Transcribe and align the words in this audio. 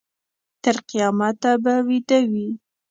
تر 0.63 0.75
قیامته 0.89 1.51
به 1.63 1.73
ویده 1.87 2.19
وي. 2.31 2.49